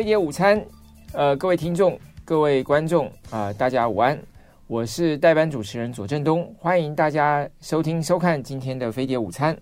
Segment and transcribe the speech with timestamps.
[0.00, 0.64] 飞碟午餐，
[1.12, 4.18] 呃，各位听众、各位观众啊、大家午安，
[4.66, 9.54] 我是代班主持人左正东，欢迎大家收听收看今天的飞碟午餐。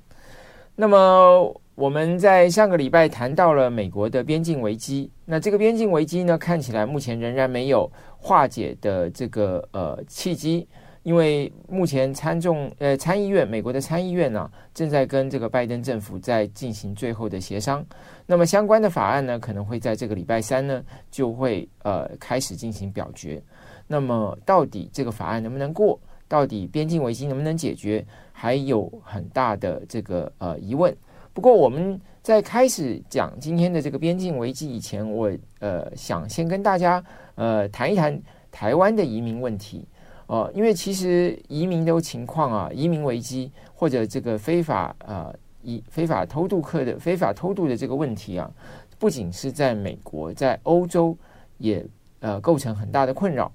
[0.77, 10.69] 那么我们在上个礼拜谈到了美国的边境危机，那这个边境危机呢，看起来目前仍然没有化解的这个呃契机。
[11.09, 17.83] 因为目前参众呃参议院美国的参议院呢、正在跟这个拜登政府在进行最后的协商，
[18.27, 23.43] 那么相关的法案呢，可能会在这个礼拜三呢就会呃开始进行表决。
[23.87, 25.99] 那么到底这个法案能不能过？
[26.29, 28.05] 到底边境危机能不能解决？
[28.31, 30.95] 还有很大的这个呃疑问。
[31.33, 37.03] 不过我们在开始讲今天的这个边境危机以前，我呃想先跟大家
[37.35, 38.21] 呃谈一谈
[38.53, 39.89] 台湾的移民问题。
[40.29, 48.51] 哦，因为其实移民的情况啊，移民危机或者这个非法啊，以非法偷渡客的非法偷渡的这个问题啊，
[48.99, 51.17] 不仅是在美国，在欧洲
[51.57, 51.83] 也
[52.21, 53.51] 呃构成很大的困扰。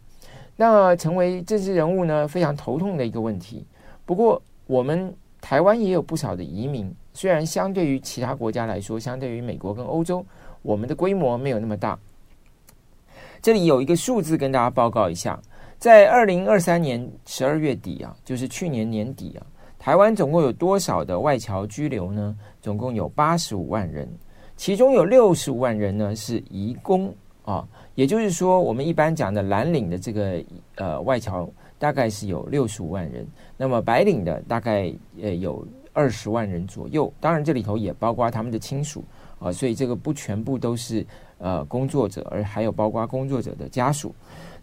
[0.56, 3.64] 那成为政治人物呢，非常头痛的一个问题。
[4.04, 10.26] 不过我们台湾也有不少的移民，虽然相对于其他国家来说，相对于美国跟欧洲，
[10.64, 12.00] 我们的规模没有那么大。
[13.44, 15.40] 这里有一个数字跟大家报告一下。
[15.84, 19.46] 在二零二三年十二月底啊，就是去年年底啊，
[19.78, 22.34] 台湾总共有多少的外侨居留呢？
[22.62, 24.08] 总共有八十五万人，
[24.56, 30.42] 其中有六十五万人呢是移工啊，也就是说，我们一般讲的蓝领的这个
[30.76, 34.90] 呃外侨大概是有六十五万人，那么白领的大概
[35.22, 39.04] 呃有二十万人左右，当然这里头也包括他们的亲属
[39.38, 41.06] 啊，所以这个不全部都是
[41.40, 44.16] 呃工作者，而还有包括工作者的家属。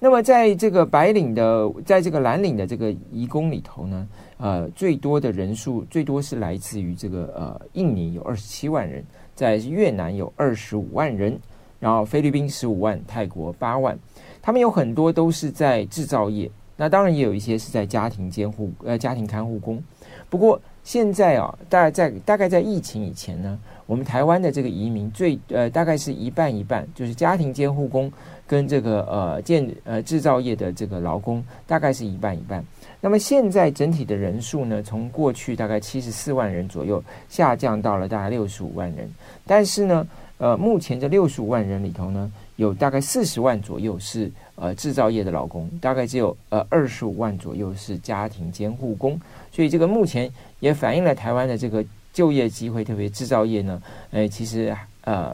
[0.03, 9.05] 那么，在这个白领的，在这个蓝领的这个移工里头呢，呃，最多的人数最多是来自于这个呃印尼有二十七万人，
[9.35, 11.39] 在越南有二十五万人，
[11.79, 13.99] 然后菲律宾十五万，泰国八万，
[14.41, 19.83] 他们有很多都是在制造业，那当然也有一些是在家庭监护呃家庭看护工。
[20.31, 28.11] 不过现在啊，大概在大概在疫情以前呢，我们台湾的这个移民最呃大概是一半一半，就是家庭监护工。
[28.51, 32.65] 跟这个呃建呃制造业的这个劳工大概是一半一半。
[33.01, 39.09] 那么现在整体的人数呢，从过去大概七十四万人左右下降到了大概六十五万人。
[39.47, 40.05] 但是呢，
[40.39, 49.17] 呃，目前这六十五万人里头呢，有大概四十万左右是呃制造业的劳工，大概只有呃二十五万左右是家庭监护工。
[49.53, 50.29] 所以这个目前
[50.59, 53.81] 也反映了台湾的这个就业机会，特别制造业呢，
[54.11, 55.33] 呃，其实呃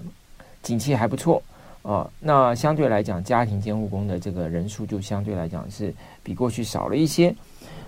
[0.63, 1.43] 景气还不错。
[1.87, 7.33] 哦，那相对来讲，家庭监护工的这个人数就相对来讲是比过去少了一些。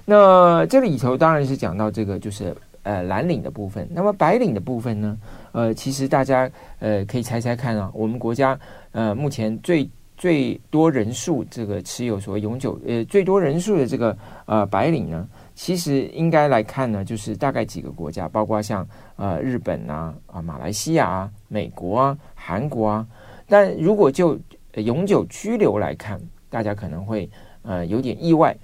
[0.05, 3.89] 那这里头当然是讲到这个就是呃蓝领的部分。
[3.91, 5.19] 那么白领的部分呢？
[5.51, 6.49] 呃，其实大家
[6.79, 8.57] 呃可以猜猜看啊，我们国家
[8.93, 14.17] 呃目前最最多人数这个持有所谓永久呃最多人数的这个
[14.47, 15.27] 呃白领呢，
[15.57, 23.05] 其实应该来看呢，就是大概几个国家，包括像呃日本啊啊马来西亚啊美国啊韩国啊。
[23.49, 24.39] 但如果就
[24.75, 26.21] 永久居留来看，
[26.51, 27.29] 大家可能会
[27.63, 28.57] 呃有点意外，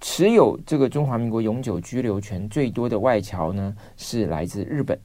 [0.00, 4.98] 持有这个中华民国永久居留权最多的外侨呢是来自日本，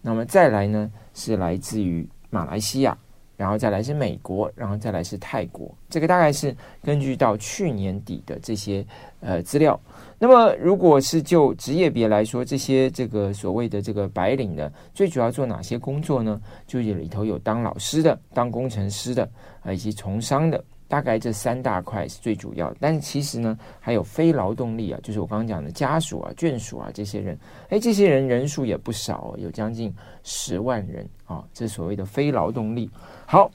[0.00, 2.96] 那么再来呢是来自于马来西亚，
[3.36, 8.84] 然后再来是美国，然后再来是泰国，这个大概是根据到去年底的这些
[9.20, 9.78] 呃资料。
[10.22, 16.38] 那么，如果是就职业别来说，这些这个所谓的这个白领的，最主要做哪些工作呢？
[16.66, 19.26] 就里头有当老师的、当工程师的
[19.62, 22.70] 啊，以及从商的，大概这三大块是最主要。
[22.78, 27.38] 但是其实呢，还有非劳动力啊，就是我刚刚讲的家属啊、眷属啊这些人，
[27.70, 29.90] 哎，这些人人数也不少，有将近
[30.22, 32.90] 十万人啊，这所谓的非劳动力。
[33.24, 33.50] 好，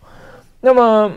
[0.59, 1.12] 那么。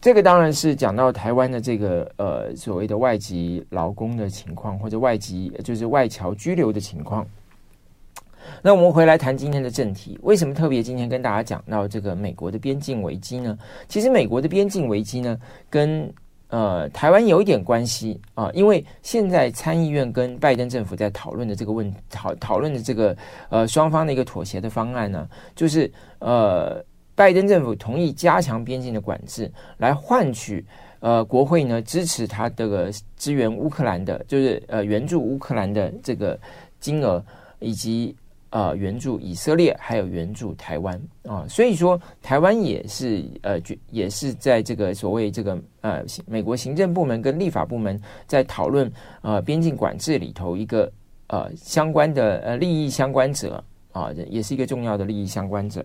[0.00, 7.26] 这个当然是讲到台湾的这个呃所谓的外籍劳工的情况，或者外籍就是外侨居留的情况。
[8.62, 13.58] 那我们回来谈今天的正题，为什么特别今天跟大家讲到这个美国的边境危机呢？
[13.88, 16.10] 其实美国的边境危机呢，跟
[16.48, 23.16] 呃台湾有一点关系啊，因为现在参议院跟拜登政府在讨论的这个问讨讨论的这个
[23.50, 25.90] 呃双方的一个妥协的方案呢，就是
[26.20, 26.82] 呃。
[27.18, 30.64] 拜登政府同意加强边境的管制，来换取
[31.00, 36.38] 呃国会呢支持他这个支援乌克兰的，就是呃援助乌克兰的这个
[36.78, 37.20] 金额，
[37.58, 38.14] 以及
[38.50, 41.44] 呃援助以色列，还有援助台湾啊。
[41.48, 43.60] 所以说，台湾也是呃
[43.90, 48.88] 也是在这个所谓这个呃美国行政部门跟立法部门在讨论
[49.22, 50.88] 呃边境管制里头一个
[51.26, 53.62] 呃相关的呃利益相关者
[53.92, 55.84] 啊，也是一个重要的利益相关者。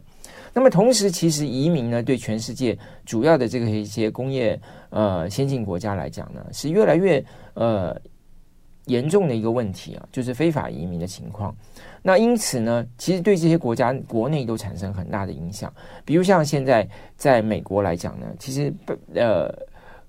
[0.54, 4.60] 那么同时，其实移民呢，对全世界主要的这个一些工业
[4.90, 7.24] 呃先进国家来讲呢，是越来越
[7.56, 8.00] 呃
[8.86, 11.56] 严重的一个问题啊，就是非法移民的情况。
[12.04, 15.74] 那因此呢，其实对这些国家国内都产生很大的影响。
[16.06, 18.72] 比如像现在在美国来讲呢，其实
[19.16, 19.50] 呃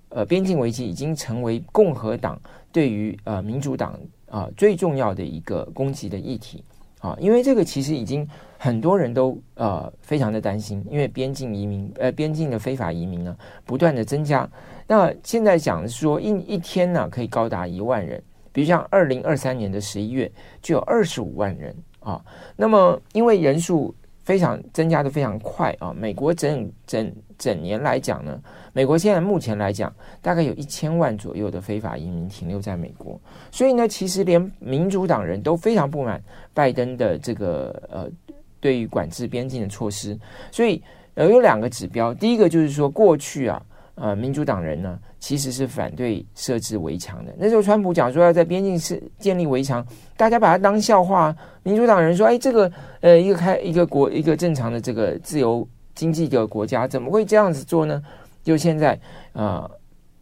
[0.08, 2.38] 呃边境危机已经成为共和党
[2.72, 3.98] 对于呃民主党
[4.28, 6.64] 啊、最重要的一个攻击的议题。
[7.04, 13.36] 啊，因为这个其实已经很多人都呃非常的担心，因为边境移民呃边境的非法移民呢
[13.66, 14.48] 不断的增加。
[14.86, 18.22] 那现在讲说一一天呢可以高达一万人，
[18.52, 22.24] 比如像二零二三年的十一月就有二十五万人啊。
[22.56, 28.40] 那么因为人数非常增加的非常快啊，美国整整整年来讲呢。
[28.72, 33.20] 美国现在目前来讲，大概有一千万左右的非法移民停留在美国，
[33.52, 36.20] 所以呢，其实连民主党人都非常不满
[36.52, 38.10] 拜登的这个呃
[38.58, 40.18] 对于管制边境的措施，
[40.50, 40.82] 所以
[41.14, 43.62] 呃有两个指标，第一个就是说过去啊
[43.94, 49.86] 呃民主党人呢其实是反对设置围墙的，那时候川普讲说要在边境是建立围墙，
[50.16, 51.32] 大家把它当笑话，
[51.62, 52.72] 民主党人说哎这个
[53.02, 58.02] 呃一个开一个国一个正常的这个自由经济的国家怎么会这样子做呢？
[58.42, 59.00] 就现在，
[59.32, 59.70] 呃，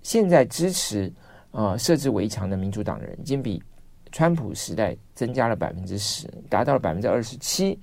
[0.02, 1.12] 现在支持
[1.50, 3.62] 呃设置围墙的民主党人已经比
[4.12, 7.78] 川普时代增加了百分之十，达到了百分之二十七。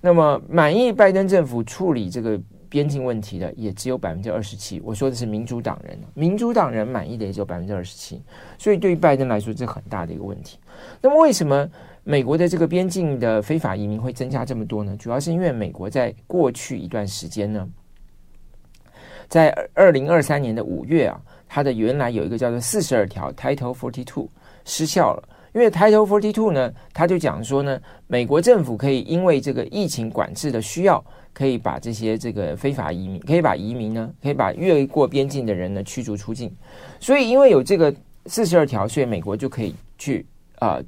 [0.00, 4.80] 那么满意拜登政府处理这个边境问题的也只有百分之二十七。
[4.84, 8.22] 我说的是民主党人，民主党人满意的也只有百分之二十七。
[8.56, 10.56] 所以对于拜登来说，这很大的一个问题。
[11.00, 11.68] 那么为什么
[12.08, 14.96] 美国的这个边境的非法移民会增加这么多呢？
[14.98, 17.68] 主要是因为美国在过去一段时间呢。
[19.28, 24.26] 在二零二三年的五月啊，它的原来有一个叫做四十二条 Title Forty Two
[24.64, 36.50] 失效了，因为 Title Forty Two 呢，他就讲说呢，美国政府可以因为这个疫情管制的需要，可以把这些这个非法移民，可以把移民呢，可以把越过边境的人呢驱逐出境，
[36.98, 37.94] 所以因为有这个
[38.24, 40.24] 四十二条，所以美国就可以去
[40.60, 40.80] 啊。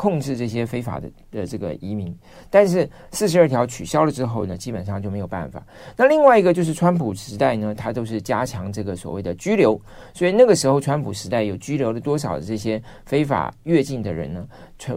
[0.00, 2.16] 控制这些非法的的这个移民，
[2.48, 5.62] 但是四十二条取消了之后呢，基本上就没有办法。
[5.94, 9.78] 那另外一个就是川普时代呢，他都是加强这个所谓的拘留，
[10.14, 14.48] 所以那个时候川普时代有拘留了多少的这些非法越境的人呢？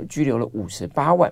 [0.07, 1.29] 拘留了五十八万。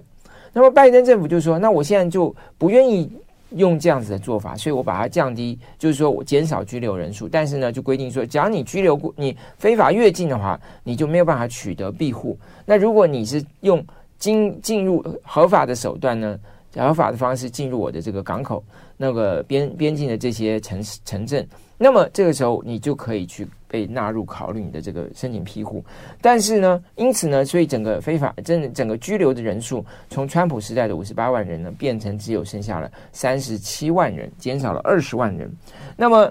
[0.51, 3.09] 那么拜登政府就说，那我现在就不愿意。
[3.55, 12.37] 用这样子的做法，所以我把它降低，就是说我减少拘留人数，但是呢，就规定说，只要你拘留过，你非法越境的话，你就没有办法取得庇护。
[12.65, 13.85] 那如果你是用
[14.17, 16.39] 进进入合法的手段呢，
[16.75, 18.63] 合法的方式进入我的这个港口，
[18.97, 21.47] 那个边边境的这些城市城镇，
[21.77, 23.47] 那么这个时候你就可以去。
[23.71, 25.81] 被纳入考虑你的这个申请批护，
[26.19, 35.49] 但是呢，因此呢，所以整个非法整整个拘留的人数，从川普时代的五十八万人呢，变成只有剩下了三十七万人，减少了二十万人。
[35.95, 36.29] 那么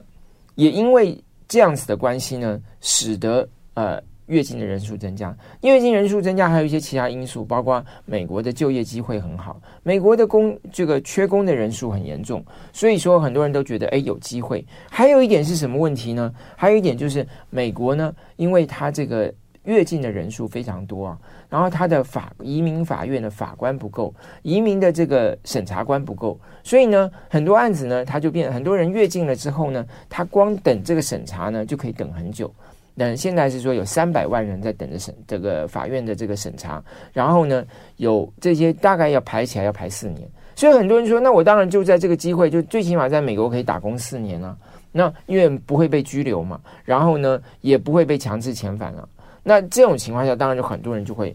[0.57, 3.99] 也因为这样子的关系呢，使得呃。
[4.31, 12.43] 越境的人数增加，因为越境人数增加，还有一些其他因素，包括美国的就业机会很好，美国的工这个缺工的人数很严重，
[12.73, 14.65] 所以说很多人都觉得诶有机会。
[14.89, 16.33] 还有一点是什么问题呢？
[16.57, 19.33] 还有一点就是美国呢，因为它这个
[19.65, 21.19] 越境的人数非常多啊，
[21.49, 32.53] 然后它的法移民法院的法官不够，移民的这个审查官不够，所以呢，很多案子呢，它就变很多人越境了之后呢，他光等这个审查呢，就可以等很久。
[33.01, 37.65] 但现在是说有三百万人在等着审这个法院的这个审查，然后呢，
[37.97, 44.55] 有这些大概要排起来要排四年，所以很多人说，那我当然就在这个机会，就最起码在美国可以打工四年啊，
[44.93, 49.09] 那因为不会被拘留嘛，然后呢也不会被强制遣返了，
[49.43, 51.35] 那这种情况下，当然就很多人就会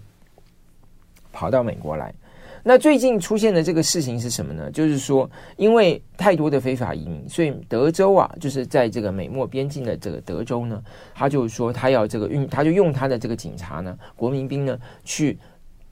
[1.31, 2.13] 跑到美国来。
[2.67, 4.71] 那最近出现的这个事情是什么呢？
[4.71, 10.81] 就是说，因为太多的非法移民，所以德州啊，就是在这个美墨边境的这个德州呢，
[11.13, 15.37] 他就说他要这个运，他就用他的这个警察呢，国民兵呢，去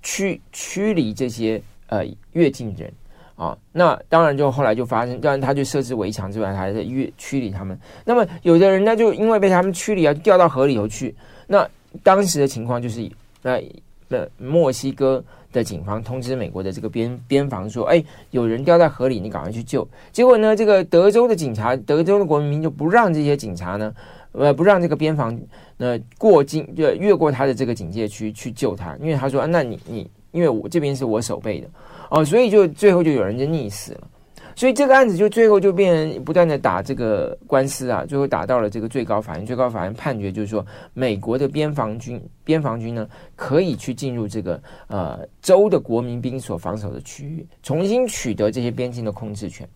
[0.01, 2.91] 驱驱离这些呃越境人
[3.35, 3.55] 啊。
[3.71, 7.79] 那当然就后来就发生，当然他就设置围墙之外，他还在越驱离他们。
[8.03, 11.13] 那么有的人呢，就因为被他们驱离啊，掉到河里头去。
[11.45, 11.69] 那
[12.01, 13.07] 当时的情况就是，
[13.43, 13.61] 那
[14.07, 15.23] 那墨西哥。
[15.53, 23.93] 的警方通知美国的这个边边防说：“哎，有人掉在河里，你赶快去救。”结果呢，这个德州的警察，德州的国民就不让这些警察呢，
[24.33, 25.39] 呃，不让这个边防
[25.77, 31.69] 呃过境，就越过他的这个警戒区去救他，因为他说：“，那你你，因为我这边是我守备的
[32.09, 34.07] 哦，所以就最后就有人就溺死了。”
[34.55, 39.45] 所以这个案子就最后就变成不断的打这个官司啊，最后打到了这个最高法院。
[39.45, 49.67] 最高法院判决就是说，美国的边防军边防军呢，可以去进入这个呃州的国民兵所防守的区域，重新取得这些边境的控制权。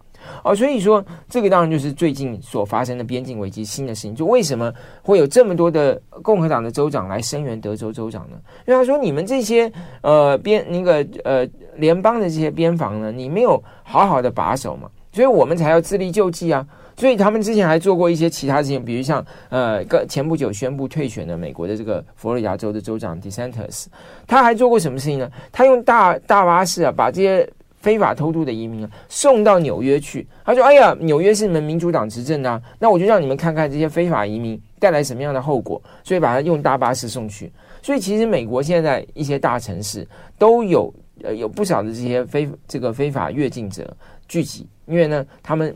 [0.43, 4.15] 哦，所以说这个当然就是最近所发生的边境危机新的事情。
[4.15, 8.37] 就为什么会有这么多的共和党的州长来声援德州州长呢？
[8.65, 16.65] 因为他说你们这些呃边那个呃联邦的这些边防呢，你没有好好的把守嘛，所以我们才要自力救济啊。
[16.99, 23.85] 所以他们之前还做过一些其他事情，比如像呃，个前不久宣布退选的美国的这个佛罗里达州的州长 DeSantis，
[24.25, 25.31] 他还做过什么事情呢？
[25.51, 27.47] 他用大大巴士啊，把这些
[27.79, 30.25] 非法偷渡的移民啊送到纽约去。
[30.43, 37.51] 他说：“哎呀，纽约是你们民主党执政的啊，那我就让你们看看这些非法移民带来什么样的后果。”所以把他用大巴士送去。
[37.83, 40.05] 所以其实美国现在一些大城市
[40.39, 40.91] 都有
[41.23, 43.95] 呃有不少的这些非这个非法越境者
[44.27, 45.75] 聚集，因为呢他们。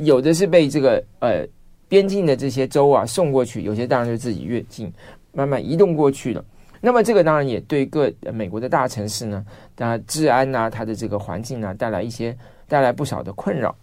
[0.00, 1.46] 有的是被这个呃
[1.86, 4.90] 边境的这些州啊送过去，有些当然就自己越境
[5.32, 6.42] 慢慢移动过去了。
[6.80, 9.44] 那么这个当然也对各美国的大城市呢，
[9.76, 12.34] 它治安呐、啊，它的这个环境啊，带来一些
[12.66, 13.76] 带来不少的困扰。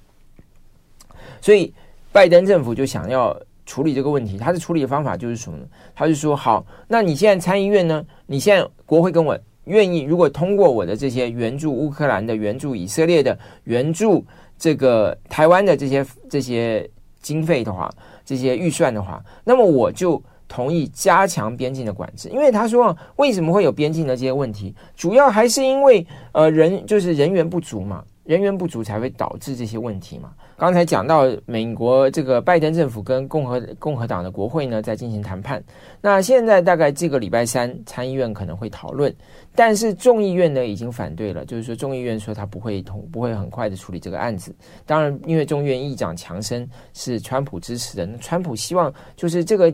[1.42, 1.72] 所以
[2.12, 5.66] 拜登政府就想要处理这个问题，他的处理方法就是什么呢？
[5.94, 8.04] 他就说：好，那你现在参议院呢？
[8.26, 9.38] 你现在国会跟我
[9.70, 14.26] 愿意，如果通过我的这些援助乌克兰的、援助以色列的、援助。
[14.62, 16.86] 这个台湾的这些这些
[17.22, 17.90] 经费的话，
[18.26, 22.28] 这些预算的话，那么我就同意加强边境的管制。
[22.28, 28.04] 因为他说，为什么会有边境的这些问题，主要还是因为呃人就是人员不足嘛。
[28.30, 30.32] 人员不足才会导致这些问题嘛。
[30.56, 35.64] 刚才讲到美国这个拜登政府跟共和共和党的国会呢在进行谈判，
[36.00, 39.12] 那现在大概这个礼拜三参议院可能会讨论，
[39.56, 44.54] 但是众议院呢已经反对了，就是说众议院说他不会同不会很快的处理这个案子。
[44.86, 49.74] 当然，因为众议院议长强生是川普支持的，川普希望就是这个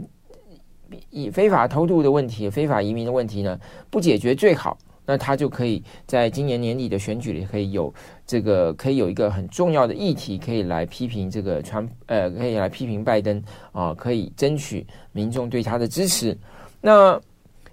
[1.09, 3.59] 以非法偷渡的问题、非法移民的问题呢
[3.89, 4.77] 不解决最好。
[5.05, 7.93] 那他就可以在今年年底的选举里，可以有
[8.25, 16.35] 这个，可以有一个很重要的议题，可以来批评这个川，呃，可以来批评拜登啊，可以争取民众对他的支持。
[16.81, 17.19] 那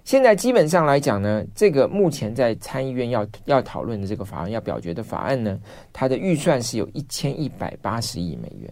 [0.03, 5.59] 现在基本上来讲呢，这个目前在参议院要要讨论的这个法案，要表决的法案呢，
[5.91, 8.71] 它的预算是有一千一百八十亿美元，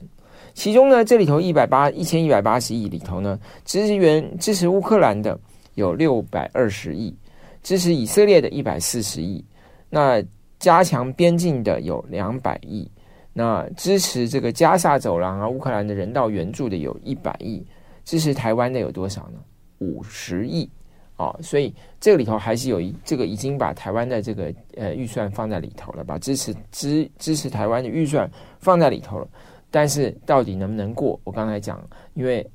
[0.53, 5.39] 其中呢，这里头一百八一千一百八十亿里头呢，支援支持乌克兰的
[5.75, 7.15] 有六百二十亿。
[7.63, 9.43] 支持以色列的一百四十亿，
[9.89, 10.23] 那
[10.59, 12.89] 加强边境的有两百亿，
[13.33, 17.65] 那支持这个加萨走廊啊，乌克兰的人道援助的有一百亿，
[18.03, 19.39] 支持台湾的有多少呢？
[19.79, 20.69] 五十亿
[21.17, 29.27] 哦，所以这个里头还是有一这个已经把台湾的这个呃预算放在里头了，把支持支支持台湾的预算放在里头了，
[29.69, 31.19] 但是到底能不能过？
[31.23, 31.81] 我刚才讲，
[32.13, 32.45] 因为。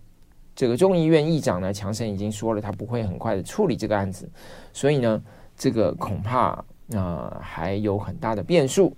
[0.56, 4.28] 这个众议院议长呢，强生已经说了，他不会很快的处理这个案子，
[4.72, 5.22] 所以呢，
[5.56, 6.64] 这个恐怕
[6.96, 8.96] 啊、还有很大的变数。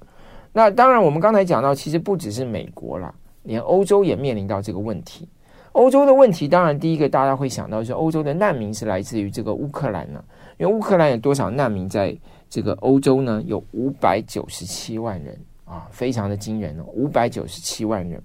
[0.52, 3.12] 那当然，我们刚才讲到，其实不只是美国啦，
[3.42, 5.28] 连欧洲也面临到这个问题。
[5.72, 10.22] 欧洲的问题，当然第一个大家会想到是欧洲的难民是来自于这个乌克兰呢，
[10.58, 12.16] 因为乌克兰有多少难民在
[12.48, 13.42] 这个欧洲呢？
[13.46, 18.20] 有五百九十七万人啊，非常的惊人哦，五百九十七万人。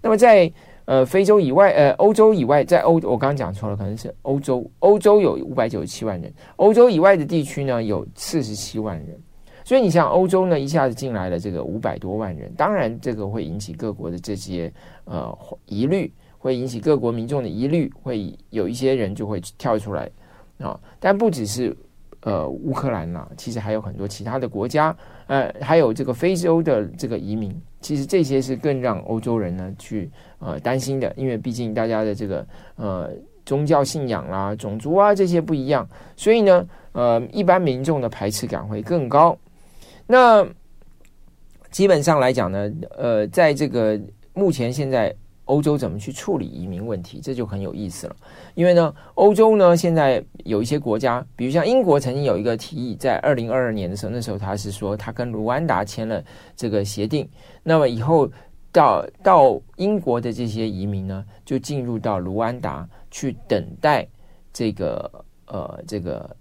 [0.00, 0.50] 那么在
[0.88, 4.64] 呃，非洲以外，呃，欧洲以外，在欧，我刚刚讲错了，可能是欧洲。
[4.78, 9.20] 欧洲有五百九十七万人，欧洲以外的地区呢有四十七万人。
[9.66, 14.72] 所以你像欧洲呢，一下子进来了这个五百多万人，当然这个会引起各国的这些
[15.04, 20.10] 呃疑虑，会引起各国民众的疑虑，会有一些人就会跳出来
[20.56, 21.76] 啊、但不只是
[22.22, 27.54] 呃乌克兰呐，其实还有很多其他的国家，呃，还有这个非洲的这个移民。
[27.80, 33.10] 其实这些是更让欧洲人呢去呃担心的，因为毕竟大家的这个呃
[33.44, 39.36] 宗教信仰啦、种族啊这些不一样，所以呢呃一般民众的排斥感会更高。
[40.06, 40.46] 那
[41.70, 44.00] 基本上来讲呢，呃，在这个
[44.34, 45.14] 目前现在。
[45.48, 48.16] 欧洲怎么去处理移民问题，这就很有意思了。
[48.54, 56.22] 因为呢，欧洲呢现在有一些国家，比如像英国曾经有一个提议，在二零二二年的时候，那时候他是说他跟卢安达签了
[56.54, 57.28] 这个协定，
[57.62, 58.30] 那么以后
[58.70, 64.06] 到到英国的这些移民呢，就进入到卢安达去等待
[64.52, 65.10] 这个
[65.46, 66.36] 呃这个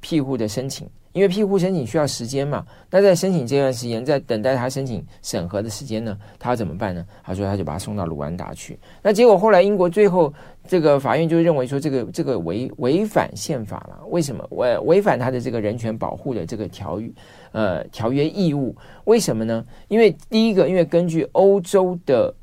[0.00, 0.88] 庇护的申请。
[1.12, 7.04] 因为庇护申请需要时间嘛，那在申请这段时间，在等待他申请审核的时间呢，他要怎么办呢？
[7.22, 8.78] 他说他就把他送到卢安达去。
[9.02, 10.32] 那结果后来英国最后
[10.66, 14.00] 这个法院就认为说，这个这个违违反宪法了。
[14.08, 14.46] 为什么？
[14.52, 17.10] 违违反他的这个人权保护的这个条约
[17.52, 18.74] 呃条约义务？
[19.04, 19.64] 为什么呢？
[19.88, 22.34] 因为第一个，因为根据欧洲的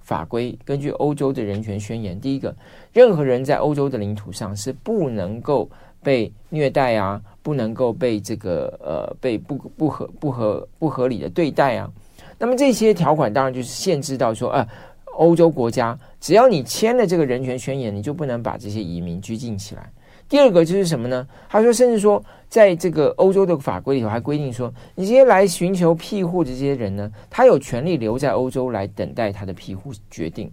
[0.00, 2.54] 法规，根据欧洲的人权宣言，第一个，
[2.92, 5.68] 任何人在欧洲的领土上是不能够
[6.02, 7.20] 被虐待啊。
[7.48, 11.90] 不能够被这个呃被不不合不合不合理的对待啊，
[12.38, 14.68] 那么这些条款当然就是限制到说，呃，
[15.16, 19.90] 欧洲国家只要你签了这个人权宣言，你就不能把这些移民拘禁起来。
[20.28, 21.26] 第二个就是什么呢？
[21.48, 30.52] 他说，甚至说，在这个欧洲的法规里头还规定说，你这些来寻求庇护的这些人呢，他有权利留在欧洲来等待他的庇护决定。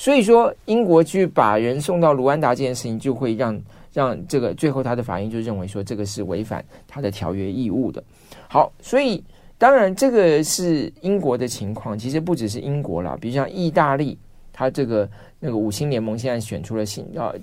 [0.00, 3.60] 所以说，英国去把人送到卢安达这件事情，就会让
[3.92, 8.02] 让这个最后他的法院就认为说，这个是违反他的条约义务的。
[8.48, 9.22] 好，所以
[9.58, 14.16] 当然这个是英国的情况，其实不只是英国啦，比如像意大利，
[14.54, 15.06] 他这个
[15.38, 17.34] 那个五星联盟现在选出了新啊。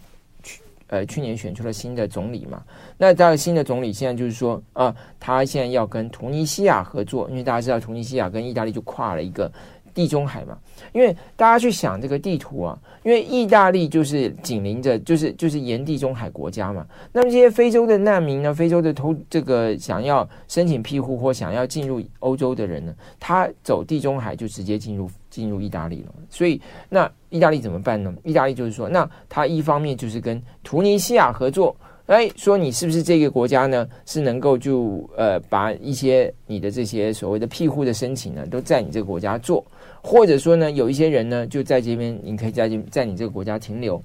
[0.89, 2.63] 呃，去年选出了新的总理嘛，
[2.97, 9.51] 那这个新的总理现在就是说啊，他现在要跟突尼西亚合作，因为大家知道突尼西亚跟意大利就跨了一个。
[9.97, 10.55] 地中海嘛，
[10.93, 16.85] 因为大家去想这个地图啊，因为意大利就是紧邻着，就是就是沿地中海国家嘛。
[17.11, 26.13] 那么这些非洲的难民呢，非洲的偷这个想要申请庇护或想要进入欧洲的人呢，他走地中海就直接进入进入意大利了。
[26.29, 28.13] 所以那意大利怎么办呢？
[28.23, 31.75] 意大利就是说，那他一方面就是跟突尼西亚合作。
[32.05, 33.85] 哎，说你是不是这个国家呢？
[34.05, 39.61] 是能够就呃把一些你的这些所谓的庇护的申请呢，都在你这个国家做，
[40.01, 44.01] 或者说呢，有一些人呢就在这边，你可以在这在你这个国家停留。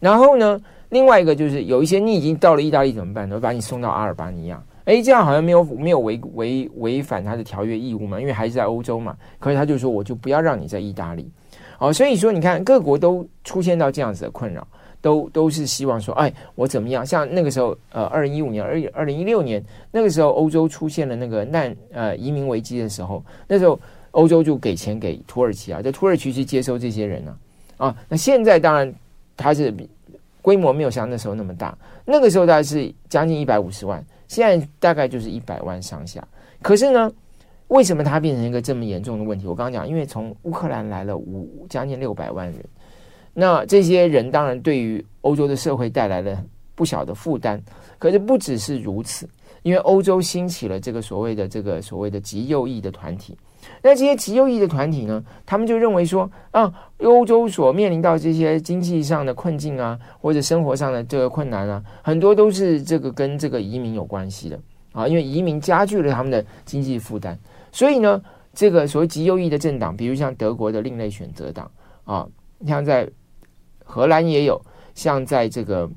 [0.00, 0.60] 然后呢，
[0.90, 3.38] 另外一个就是有一些你已经到了意大利怎么办呢？
[3.40, 4.62] 把你送到阿尔巴尼亚。
[4.84, 8.20] 哎，这样好像没有没有违违违反他的条约义务嘛？
[8.20, 9.16] 因为还是在欧洲嘛。
[9.38, 11.30] 可是他就说我就不要让你在意大利。
[11.78, 14.66] 哦，所以说你看各国都出现到这样子的困扰。
[15.00, 17.04] 都都是希望说，哎，我怎么样？
[17.04, 19.60] 像那个时候，呃，二零一五年、二二零一六年
[19.90, 23.76] 那个时候，欧洲出现了那个难呃移民危机的时候，那时候
[24.12, 27.36] 欧洲就给钱给土耳其啊，在土耳其去接收这些人呢，
[27.76, 28.92] 啊，啊，那现在当然
[29.36, 29.74] 它是
[30.40, 36.26] 规模没有像那时候那么大，那个时候大概是将近一百五十万，现在大概就是一百万上下。
[36.60, 37.12] 可是呢，
[37.68, 39.46] 为什么它变成一个这么严重的问题？
[39.46, 42.64] 我刚刚讲，因为从乌克兰来了五将近六百万人。
[43.34, 46.44] 那这些人当然对于欧洲的社会带来了
[46.74, 47.58] 不小的负担，
[47.98, 49.26] 可是不只是如此，
[49.62, 53.34] 因为欧洲兴起了这个所谓的这个所谓的极右翼的团体，
[53.82, 64.58] 那这些极右翼的团体呢，他们就认为说啊，欧洲所面临到这些经济上的困境啊，或者生活上的这个困难啊，很多都是这个跟这个移民有关系的
[64.92, 67.36] 啊，因为移民加剧了他们的经济负担，
[67.70, 68.22] 所以呢，
[68.54, 71.70] 这个所谓极右翼的政党，比如像德国的另类选择党
[72.04, 72.26] 啊，
[72.66, 73.08] 像在。
[73.84, 74.58] 荷兰也有，
[74.94, 75.90] 像在这个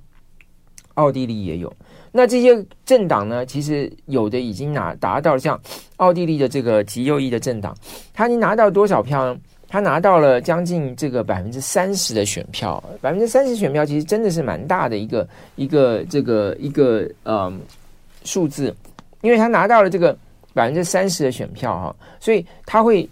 [0.96, 1.72] 奥地利也有。
[2.18, 5.60] 那这些政党呢，其实有的已经拿达到像
[5.98, 7.76] 奥地利的这个极右翼的政党，
[8.14, 9.38] 他已经拿到多少票呢？
[9.68, 17.52] 他拿到了将近这个百分之三十的选票，百分之三十选票其实真的是蛮大的一个一个这个一个呃
[18.24, 18.74] 数字，
[19.20, 20.18] 因为他拿到了这个
[20.54, 23.10] 百分之三十的选票哈，所以他会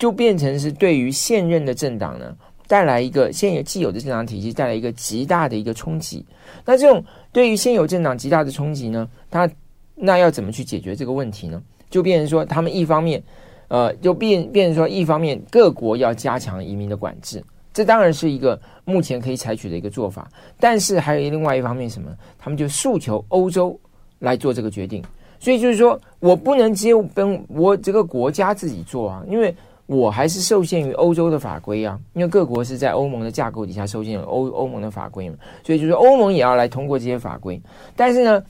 [0.00, 2.34] 就变成是对于现任的政党呢。
[2.72, 6.24] 带来一个现有既有的政党体系带来一个极大的一个冲击。
[6.64, 9.46] 那这种对于现有政党极大的冲击呢，他
[9.94, 11.62] 那要怎么去解决这个问题呢？
[11.90, 13.22] 就变成说，他们一方面，
[13.68, 20.26] 呃，就变变成说，一方面各国要加强移民的管制，这当然是一个目前可以采取的一个做法。
[20.58, 22.10] 但是还有另外一方面什么？
[22.38, 23.78] 他们就诉求欧洲
[24.18, 25.04] 来做这个决定。
[25.38, 29.54] 所以就是说我不能只有跟我这个国家自己做啊，因为。
[29.92, 37.60] 我还是受限于欧洲的法规啊，因为各国是在欧盟的架构底下受限于欧欧盟的法规嘛，所以就是欧盟也要来通过这些法规。
[37.94, 38.42] 但是呢，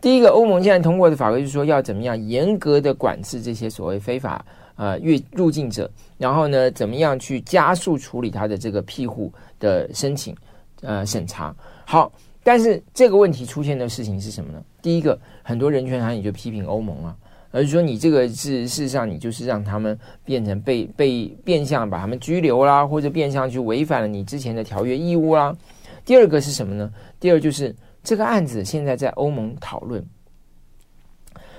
[0.00, 4.44] 第一个欧盟现在通过的法规是说要怎么样严格的管制这些所谓非法
[4.76, 10.36] 呃越入境者，然后呢，怎么样去加速处理他的这个庇护的申请
[10.82, 11.54] 呃审查。
[11.86, 12.12] 好，
[12.44, 14.62] 但是这个问题出现的事情是什么呢？
[14.82, 17.16] 第一个，很多人权团体就批评欧盟啊。
[17.50, 25.56] 而是说，你这个是事实上，你就是让他们变成被被变相把他们拘留啦，或者变相去违反了你之前的条约义务啦。
[26.04, 26.90] 第二个是什么呢？
[27.18, 30.04] 第二就是这个案子现在在欧盟讨论，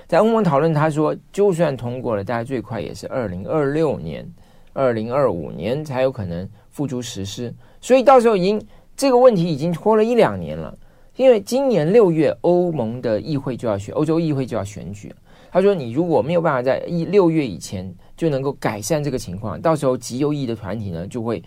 [0.06, 4.26] 在欧盟讨论，他说就算通过了，大概最快也是二零二六年、
[4.72, 7.54] 二零二五年才有可能付诸实施。
[7.80, 8.60] 所以到时候已经
[8.96, 10.76] 这个问题已经拖了一两年了，
[11.16, 15.14] 因为今年六月欧盟的议会就要选，欧洲议会就要选举。
[15.52, 21.42] 他说：“你如果没有办法在一六月以前就能够改善这个情况，到时候极右翼的团体呢就会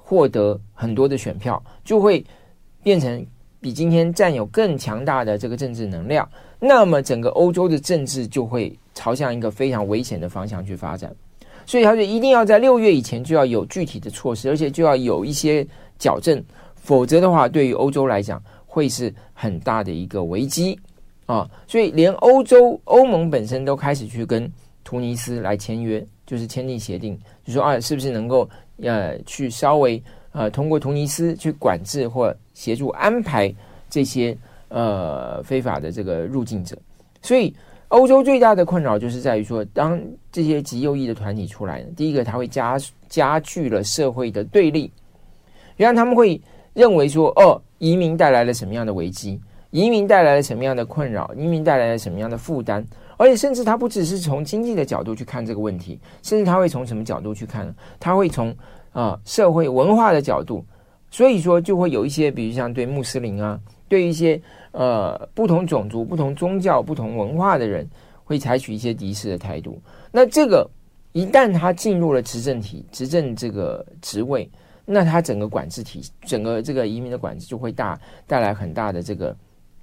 [0.00, 2.24] 获得很多的选票，就会
[2.84, 3.26] 变成
[3.60, 6.26] 比今天占有更强大的这个政治能量。
[6.60, 11.12] 那么整个欧洲的政治就会朝向一个非常危险的方向去发展。
[11.66, 15.66] 所以他说一定要在六月以前就要有具体的措施，而且就要有一些
[15.98, 16.40] 矫正，
[16.76, 20.78] 否则的话，对于欧洲来讲会是很大的一个危机。”
[21.26, 24.50] 啊，所以连欧洲欧盟本身都开始去跟
[24.84, 28.48] 突尼斯来签约就是签订协定，就说啊，是不是能够
[28.80, 30.00] 呃去稍微
[30.32, 33.52] 呃通过突尼斯去管制或协助安排
[33.90, 34.36] 这些
[34.68, 36.76] 呃非法的这个入境者？
[37.22, 37.52] 所以
[37.88, 44.90] 欧洲最大的困扰就是在于说，当这些极右翼的团体出来，第一个它会加加剧了社会的对立，
[45.76, 46.40] 然后他们会
[46.74, 49.40] 认为说，哦，移民带来了什么样的危机？
[49.76, 51.30] 移民带来了什么样的困扰？
[51.36, 52.82] 移民带来了什么样的负担？
[53.18, 57.74] 而且，甚至他不只是从经济的角度去看这个问题，甚至他会从什么角度去看呢？
[58.00, 58.48] 他会从
[58.92, 60.64] 啊、呃、社会文化的角度。
[61.10, 64.40] 所以说，就会有一些，比如像对穆斯林啊，对一些
[64.72, 67.86] 呃不同种族、不同宗教、不同文化的人，
[68.24, 69.78] 会采取一些敌视的态度。
[70.10, 70.66] 那这个
[71.12, 74.48] 一旦他进入了执政体、执政这个职位，
[74.86, 79.36] 那他整个管制体、整个这个移民的管制就会大带来很大的这个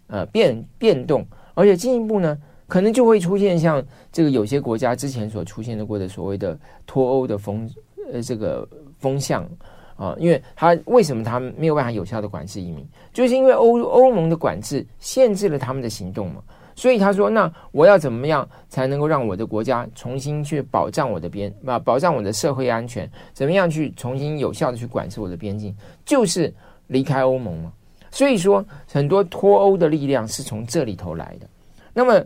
[0.08, 2.38] 呃变变动，而且进一步呢。
[2.66, 7.70] 可能就会出现像这个有些国家之前所出现的过的所谓的脱欧的风
[8.12, 9.48] 呃这个风向
[9.96, 16.42] 啊，因为他为什么他们没有办法有效的管制移民，就是因为欧欧盟的管制限制了他们的行动嘛。
[16.74, 23.08] 所以他说，那我要怎么样才能够让我的国家重新去保障我的边啊，保障我的社会安全？
[23.34, 25.76] 怎么样去重新有效的去管制我的边境？
[26.06, 26.52] 就是
[26.88, 27.72] 离开欧盟嘛。
[28.14, 31.48] 所以说，很多脱欧的力量是从这里头来的。
[31.94, 32.24] 那么。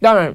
[0.00, 0.32] 当然，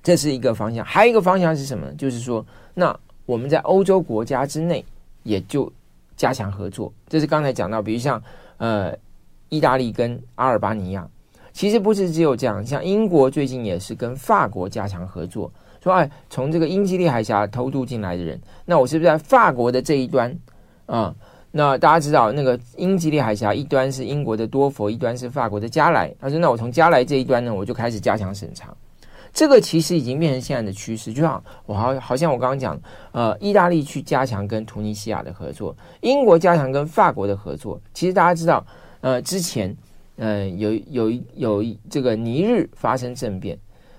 [0.00, 0.84] 这是一个方向。
[0.84, 1.92] 还有一个方向是什么？
[1.94, 4.84] 就是说，那我们在欧洲国家之内
[5.24, 5.68] 也就
[6.16, 6.92] 加强合作。
[7.08, 8.22] 这是刚才讲到，比如像
[8.58, 8.96] 呃，
[9.48, 11.04] 意大利跟阿尔巴尼亚，
[11.52, 12.64] 其实不是只有这样。
[12.64, 15.50] 像英国最近也是跟法国加强合作，
[15.82, 20.32] 说哎，从这个英吉利海峡偷渡进来的人，那我是不是在法国的这一端
[20.86, 21.12] 啊？
[21.56, 26.12] 那大家知道，那个英吉利海峡一端是英国的多佛，一端是法国的加莱。
[26.20, 28.74] 他说：“那我从加莱这一端呢，我就开始加强审查。”
[29.32, 32.76] 这个其实已经变成现在的趋势，就像我好好像我刚刚讲，
[33.12, 37.80] 呃，意大利去加强跟突尼西亚的合作，英国加强跟法国的合作。
[37.92, 38.66] 其实大家知道，
[39.00, 39.72] 呃，之前
[40.16, 43.56] 呃有有有这个尼日发生政变，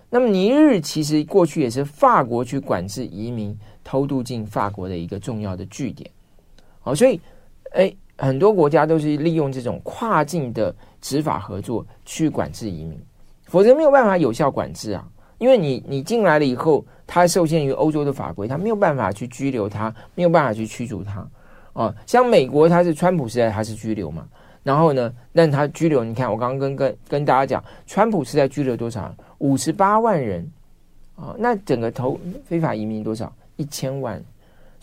[0.10, 6.12] 那么尼日其实过去也是法国去管制移民偷渡进法国的一个重要的据点。
[6.82, 7.18] 好，所以。
[7.76, 13.00] 哎，很多国家都是利用这种跨境的执法合作去管制移民，
[13.46, 15.08] 否则没有办法有效管制啊。
[15.38, 21.28] 因为你你进来了以后，他受限于欧洲的法规，他没有办法去拘留他，没有办法去驱逐他。
[21.74, 24.26] 啊，像美国，他是川普时代他是拘留嘛，
[24.64, 29.14] 然后呢，但他拘留，你看我刚刚跟跟跟大家讲，川普时代拘留多少？
[29.40, 30.50] 五十八万人
[31.18, 33.30] 啊，那整个投非法移民多少？
[33.58, 34.24] 一千万。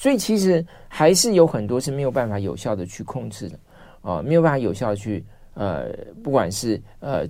[0.02, 3.56] 所以其实还是有很多是没有办法有效的去控制的，
[4.02, 5.90] 啊，没有办法有效的去呃，
[6.24, 7.24] 不管是呃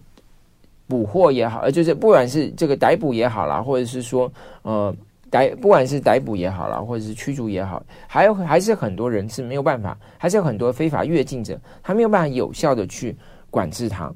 [0.87, 4.33] 捕获也好，呃，就是不管是这个逮捕也好啦，或者是说
[4.63, 4.97] 呃
[5.29, 13.15] 逮，不管是逮捕也好啦，或者是驱逐也好，还有还是很多人是没有办法，还是有很多非法越境者，他没有办法有效的去
[13.51, 14.11] 管制他。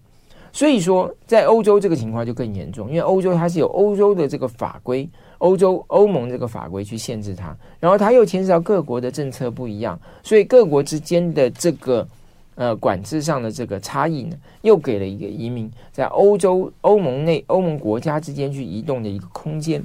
[0.56, 5.06] 所以说，在欧洲这个情况就更严重，因为欧洲它是有欧洲的这个法规。
[5.36, 12.08] 欧洲欧盟这个法规去限制它，然后它又牵涉到各国的政策不一样，所以各国之间的这个
[12.54, 19.84] 呃管制上的这个差异呢，又给了一个移民在欧洲欧盟内欧盟国家之间去移动的一个空间。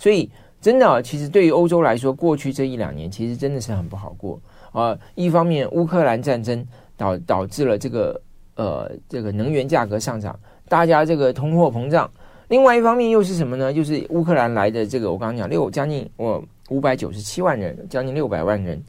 [0.00, 0.28] 所以
[0.60, 4.40] 真的啊，其实对于欧洲来说，过去这一两年其实真的是很不好过
[4.72, 4.98] 啊。
[5.14, 6.66] 一方面，乌克兰战争
[6.96, 8.20] 导导致了这个
[8.56, 10.38] 呃这个能源价格上涨，
[10.68, 12.10] 大家这个通货膨胀。
[12.48, 13.72] 另外一方面又是什么呢？
[13.72, 18.80] 就是乌克兰来的这个，我刚刚讲六将近我五百九十七万人，将近六百万人。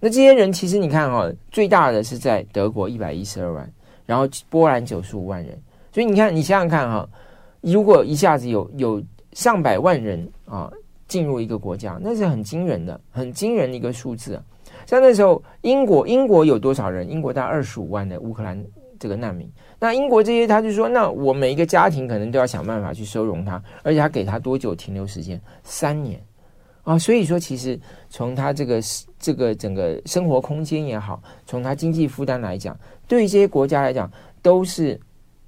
[0.00, 3.70] 那这些人其实你看哈、最大的是在德国一百一十二万，
[4.06, 5.58] 然后波兰九十五万人。
[5.92, 7.08] 所以你看，你想想看哈、
[7.60, 10.72] 如果一下子有有上百万人啊
[11.06, 14.42] 进入一个国家，那是很惊人的，很惊人的一个数字啊。
[14.86, 17.10] 像那时候英国，英国有多少人？
[17.10, 18.62] 英国大概二十五万的乌克兰
[19.04, 19.46] 这个难民。
[19.78, 25.38] 那英国这些，他就说，那我每一个家庭可能都要想办法去收容他，而且他给他多久停留时间？
[25.62, 26.18] 三年
[26.84, 26.98] 啊！
[26.98, 28.80] 所以说，其实从他这个
[29.18, 32.74] 这个整个生活空间也好，从他经济负担来讲，
[33.06, 34.98] 对于这些国家来讲，都是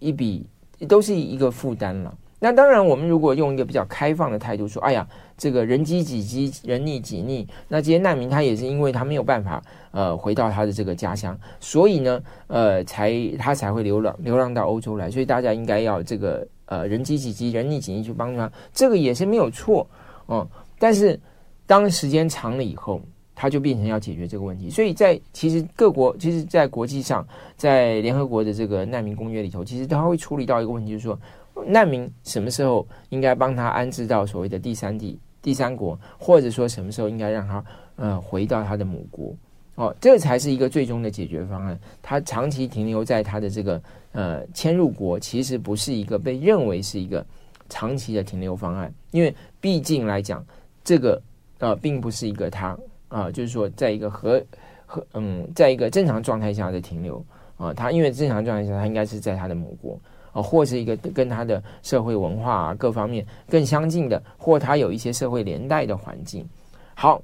[0.00, 0.46] 一笔，
[0.86, 2.14] 都是一个负担了。
[2.46, 5.04] 那当然，我们如果用一个比较开放的态度说，哎呀，
[5.36, 19.84] 这个人饥己饥，人逆己逆，那这些难民他也是因为他没有办法呃回到他的这个家乡，所以呢，呃，才他才会流浪流浪到欧洲来，所以大家应该要这个呃人饥己饥，人逆己逆去帮助他，这个也是没有错
[20.26, 20.60] 哦、嗯。
[20.78, 21.18] 但是
[21.66, 23.00] 当时间长了以后，
[23.34, 31.18] 他就变成要解决这个问题，所以在其实各国，其实，在国际上，在联合国的这个难民公约里头，其实他会处理到一个问题，就是说。
[31.64, 37.64] 难民什么时候应该帮他安置到所谓的第三地、第三国，或者说什么时候应该让他
[37.96, 39.34] 呃回到他的母国
[39.76, 41.78] 哦，这才是一个最终的解决方案。
[42.02, 47.24] 他长期停留在他的这个呃迁入国，其实不是一个被认为是一个
[47.68, 50.44] 长期的停留方案，因为毕竟来讲，
[50.82, 51.20] 这个
[51.58, 52.76] 呃并不是一个他
[53.08, 54.42] 啊、就是说在一个和
[54.84, 57.24] 和嗯，在一个正常状态下的停留
[57.56, 59.98] 啊，他因为正常状态下，他应该是在他的母国。
[60.42, 66.46] 或是一个跟他的社会文化啊各方面更相近的，或他有一些社会连带的环境。
[66.94, 67.22] 好，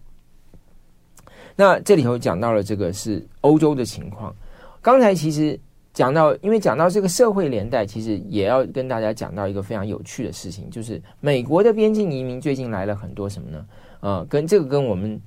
[1.55, 4.35] 那这里头讲到了这个是欧洲的情况。
[4.81, 5.59] 刚才其实
[5.95, 13.67] 讲到，因为讲到这个社会连带，其实也要跟大家讲到一个非常有趣的事情，就是美国的边境移民最近来了很多什么呢？
[14.01, 15.21] 呃，跟这个跟我们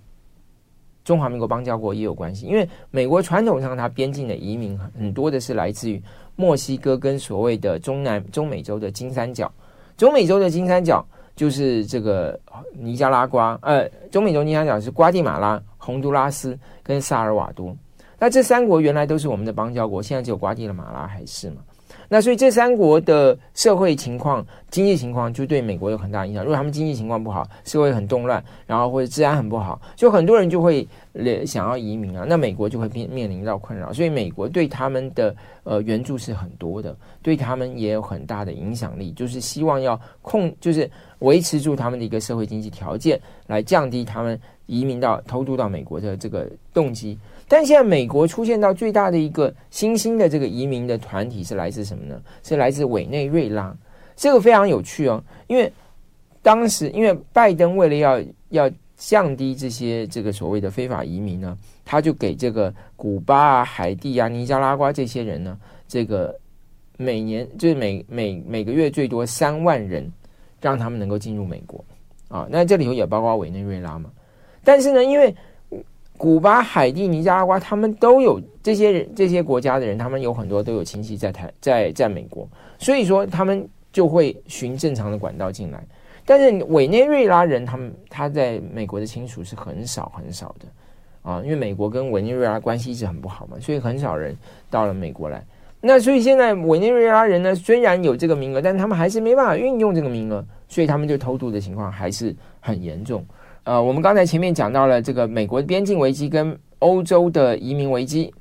[1.03, 6.01] 中华民国邦交国也有关系，因为美国传统上它边境的移民很多的是来自于。
[6.35, 9.51] 墨西哥跟所谓的中南中美洲的金三角，
[9.97, 12.39] 中美洲的金三角就是这个
[12.73, 17.75] 尼加拉瓜，呃，中美洲金三角是瓜地马拉、洪都拉斯跟萨尔瓦多。
[18.17, 21.57] 那这三国原来都是我们的邦交国，现在只有瓜地马拉还是嘛？
[22.09, 26.43] 那所以这三国的社会情况、经济情况就对美国有很大影响。
[26.43, 30.87] 如果他们经济情况不好，社会很动乱，然后或者治安很不好，就很多人就会
[31.45, 32.25] 想要移民啊。
[32.27, 33.91] 那美国就会面面临到困扰。
[33.91, 40.89] 所以美国对他们的呃援助是很多的，对他们也有很大的影响力，就是希望要控，就是
[41.19, 47.17] 维持住他们的一个社会经济条件，来降低他们移民到偷渡到美国的这个动机。
[47.47, 52.19] 但现在美国出现到最大的一个新兴的这个移民的团体是来自什么呢？
[52.43, 53.75] 是来自委内瑞拉，
[54.15, 55.23] 这个非常有趣哦。
[55.47, 55.71] 因为
[56.41, 66.35] 当时因为拜登为了要要降低这些这个所谓的非法移民呢，他就给这个古巴啊、海地啊、尼加拉瓜这些人呢，这个
[66.97, 70.11] 每年就是每每每个月最多三万人，
[70.61, 71.83] 让他们能够进入美国
[72.27, 72.47] 啊。
[72.49, 74.09] 那这里头也包括委内瑞拉嘛。
[74.63, 75.35] 但是呢，因为
[76.17, 82.47] 古巴、海地、尼加拉瓜，他们都有这些人，这些国家的人，他们有很多都有亲戚在台，在在美国，
[82.79, 85.83] 所以说他们就会循正常的管道进来。
[86.25, 90.65] 但是委内瑞拉人，他们他在美国的亲属是很少很少的
[91.21, 94.35] 啊，因为美国跟委内瑞拉关系一直很不好嘛，所以很少人
[94.69, 95.43] 到了美国来。
[95.81, 103.23] 那所以现在委内瑞拉人呢，虽然有这个名额，但他们还是没办法运用这个名额，所以他们就偷渡的情况还是很严重。
[103.65, 108.31] 呃，我们刚才前面讲到了这个美国边境危机跟欧洲的移民危机。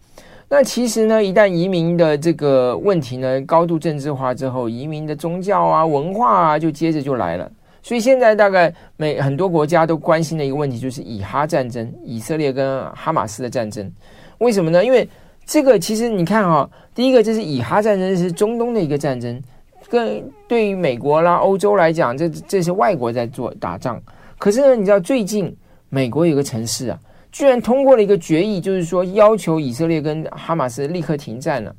[0.50, 7.50] 那其实呢，一旦移民的这个问题呢高度政治化之后，移民的宗教啊、文化啊，就接着就来了。
[7.82, 13.90] 所以现在大概每很多国家都关心的一个问题就是以哈战争，以色列跟哈马斯的战争。
[14.38, 14.84] 为什么呢？
[14.84, 15.08] 因为
[15.46, 19.42] 这个其实你看哈、第一个就是以哈战争是中东的一个战争，
[19.88, 23.98] 跟对于美国啦、欧洲来讲，这这是外国在做打仗。
[24.38, 25.54] 可是呢，你知道最近
[25.88, 26.98] 美国有个城市啊，
[27.32, 31.74] 居然通过了一个决议，就是说要求以色列跟哈马斯立刻停战了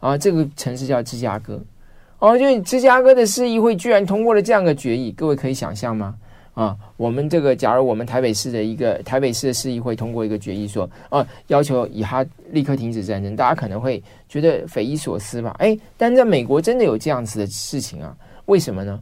[0.00, 0.16] 啊！
[0.16, 1.60] 这个城市叫芝加哥
[2.18, 6.14] 哦，就芝加哥的市议会居然通过了这样的决议，各位可以想象吗？
[6.54, 15.54] 啊，我们这个假如我们台北市的一个台北市的市议会通过一个决议说，说啊要求以哈立刻停止战争，大家可能会觉得匪夷所思吧？
[15.58, 18.16] 哎，但在美国真的有这样子的事情啊？
[18.46, 18.98] 为什么呢？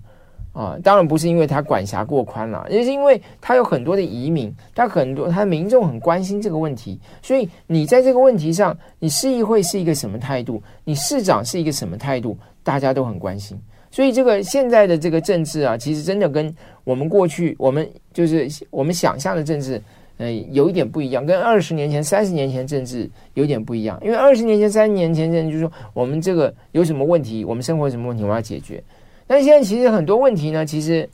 [0.54, 13.58] 啊，当然不是因为他管辖过宽了，也是因为他有很多的移民，他很多他的民众很关心这个问题，所以你在这个问题上，你市议会是一个什么态度，你市长是一个什么态度，大家都很关心。
[13.90, 19.82] 所以这个现在的这个政治啊，其实真的跟我们过去我们就是我们想象的政治，
[20.18, 24.00] 呃，有一点不一样，跟二十年前、三十年前政治有点不一样。
[24.04, 28.82] 因为二十年前、三十年前政治就是说，我们这个有什么问题，我们生活有什么问题，我们要解决。
[29.26, 31.08] 但现在其实很多问题呢，其实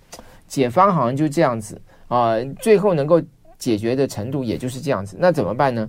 [0.49, 3.23] 解方好像就这样子啊，最后能够
[3.59, 5.17] 解决的程度也就是这样子。
[5.19, 5.89] 那怎么办呢？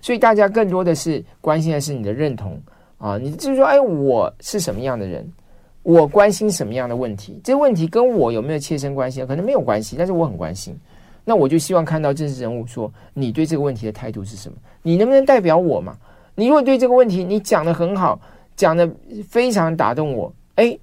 [0.00, 2.58] 所以大家更多的是关心的是你的认同
[2.98, 5.30] 啊，你就是说，哎，我是什么样的人？
[5.82, 7.40] 我关心什么样的问题？
[7.44, 9.24] 这个问题跟我有没有切身关系？
[9.26, 10.74] 可能没有关系，但是我很关心。
[11.24, 14.56] 那我就希望看到政治人物说，你对这个问题的态度是什么？
[14.82, 15.96] 你能不能代表我嘛？
[16.34, 18.18] 你如果对这个问题你讲得很好，
[18.56, 18.88] 讲得
[19.28, 20.78] 非常打动我，哎。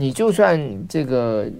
[0.00, 0.56] 你就算
[0.88, 1.50] 这个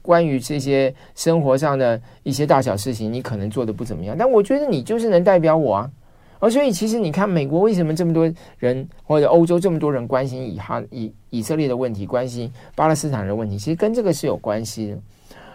[0.00, 5.90] 关于这些生活上的一些大小事情，你可能做的不怎么样，但我觉得你就是能代表我啊。
[6.38, 8.26] 而所以其实你看，美国为什么这么多
[8.58, 14.98] 人，或者欧洲这么多人关心以哈以以色列的问题，关心巴勒斯坦的问题，其实跟这个是有关系的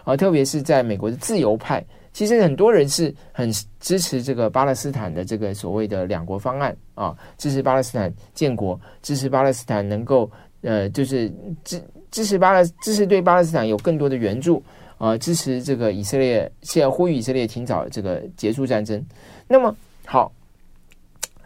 [0.04, 0.16] 啊。
[0.16, 10.30] 特别是在美国的自由派，其实很多人是很支持这个巴勒斯坦的这个所谓的两国方案啊，支持巴勒斯坦建国，支持巴勒斯坦能够。
[10.62, 14.62] 呃，就是支支持巴勒支持对巴勒斯坦有更多的援助
[14.98, 19.04] 呃，支持这个以色列，现在呼吁以色列提早这个结束战争。
[19.46, 19.74] 那么
[20.06, 20.32] 好，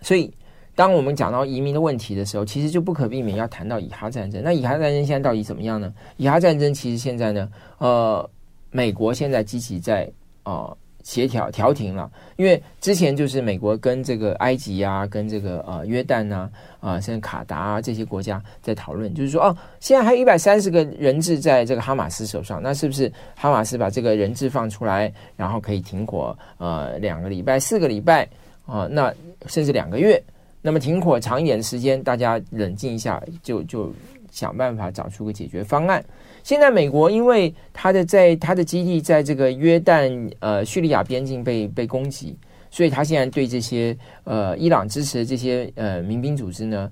[0.01, 0.33] 所以
[0.75, 4.43] 当我们讲到移民的问题的时候，其实就不可避免要谈到以哈战争。
[4.43, 5.93] 那以哈战争现在到底怎么样呢？
[6.17, 8.31] 以哈战争其实现在呢，呃，
[8.71, 10.05] 美国现在积极在
[10.43, 10.53] 啊。
[10.53, 28.29] 呃协调调停了，因为之前就是美国跟这个埃及啊，跟这个呃约旦呐啊，甚至卡达啊这些国家在讨论，就是说哦，现在还有一百三十个人质在这个哈马斯手上，那是不是哈马斯把这个人质放出来，然后可以停火呃两个礼拜、四个礼拜
[28.67, 29.15] 啊、那
[29.47, 30.21] 甚至两个月，
[30.61, 33.93] 那么停火长一点的时间，大家冷静一下，就就
[34.37, 36.05] 想办法找出个解决方案。
[36.43, 42.37] 现在美国因为他的在他的基地在这个约旦呃叙利亚边境被被攻击，
[42.71, 46.91] 所以他现在对这些呃伊朗支持的这些呃民兵组织呢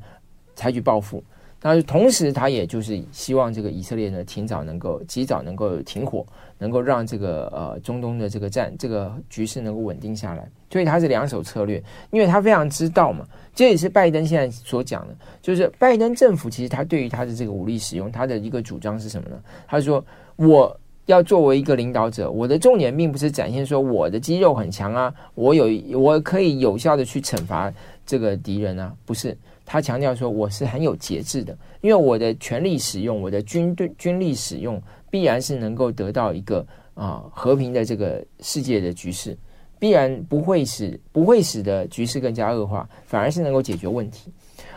[0.54, 1.22] 采取报复。
[1.66, 6.22] 但是同时，他也就是希望这个以色列呢，尽早能够及早能够停火，
[6.58, 10.46] 能够让这个呃中东的这个战这个局势能够稳定下来。
[10.70, 19.36] 所以他是两手策略，因为他非常知道嘛，这也是拜登现在所讲的，就是拜登政府其实他对于他的这个武力使用，他的一个主张是什么呢？
[19.66, 20.04] 他说
[20.36, 27.72] 我要作为一个领导者，我的重点并不是展现说我的肌肉很强啊，我有我可以有效的去惩罚
[28.04, 29.34] 这个敌人啊，不是。
[29.66, 39.36] 他强调说：“我是很有节制的，因为我的权力使用，我的军队军力使用，必然是能够得到一个啊、和平的这个世界的局势，
[39.78, 44.30] 必然不会使不会使得局势更加恶化，反而是能够解决问题。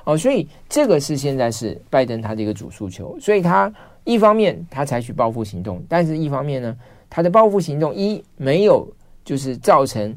[0.05, 3.19] 哦，所以这个是现在是拜登他的一个主诉求。
[3.19, 3.71] 所以他
[4.05, 6.77] 一方面他采取报复行动，但是一方面呢，
[7.09, 8.87] 他的报复行动一没有
[9.25, 10.15] 就是造成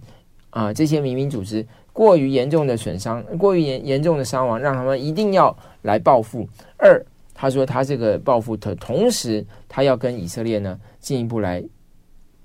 [0.50, 1.66] 啊、这些民兵组织。”
[2.00, 6.48] 过于严重的损伤，过于严严重的伤亡，让他们一定要来报复。
[6.78, 6.98] 二，
[7.34, 11.62] 他说他这个报复的同时，他要跟以色列呢进一步来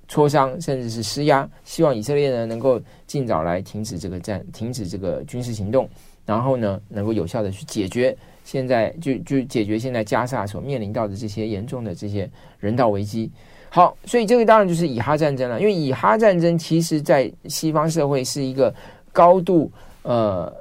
[0.10, 5.88] 磋商，甚至是施压，希望以色列呢能够尽早来停止这个战，停止这个军事行动，
[6.26, 8.14] 然后呢能够有效的去解决
[8.44, 13.32] 现在就就解决现在加萨所面临到的这些严重的这些人道危机。
[13.70, 18.76] 好，所以这个当然就是以哈战争了，因为以哈战争其实在西方社会是一个。
[19.16, 19.72] 高度
[20.04, 20.54] 呃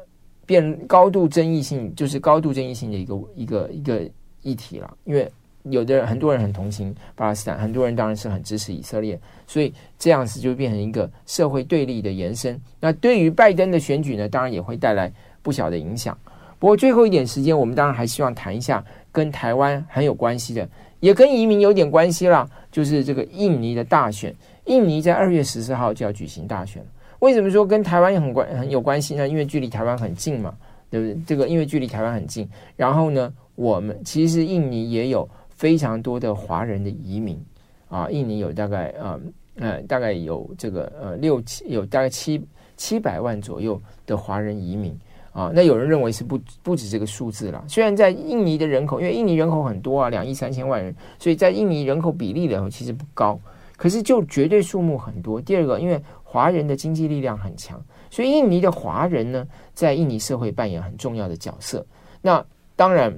[0.47, 4.09] 变高度争议性，就是高度争议性的一个一个一个
[4.43, 4.97] 议题了。
[5.03, 5.29] 因为
[5.65, 12.61] 有的人很多人很同情巴勒斯坦，很多人当然是很支持以色列，所以这样子就变成一个社会对立的延伸。
[12.79, 15.13] 那对于拜登的选举呢，当然也会带来
[15.43, 16.17] 不小的影响。
[16.61, 20.69] 不过最后一点时间，我们当然还希望谈一下跟台湾很有关系的，
[21.01, 24.35] 也跟移民有点关系啦，就是这个印尼的大选。
[24.67, 26.83] 印尼在二月十四号就要举行大选。
[27.25, 29.27] 为什么说跟台湾也很关很有关系呢？
[29.27, 30.55] 因为距离台湾很近嘛，
[30.91, 31.19] 对不对？
[31.27, 37.43] 这个因为距离台湾很近，然后呢，我们其实印尼也有非常多的华人的移民
[37.89, 39.21] 啊，印尼有大概呃
[39.57, 42.45] 呃大概有这个呃六七有大概七
[42.77, 44.95] 七百万左右的华人移民
[45.33, 45.51] 啊。
[45.55, 47.65] 那有人认为是不不止这个数字了。
[47.67, 53.41] 虽然在印尼的人口，因为印尼人口很多啊，两亿三千万人，所以在印尼人口比例的其实不高，
[53.77, 55.41] 可是就绝对数目很多。
[55.41, 61.85] 第二个，因为华人的经济力量很强，所以印尼的华人呢，在印尼社会扮演很重要的角色。
[62.23, 62.45] 那
[62.77, 63.15] 当然，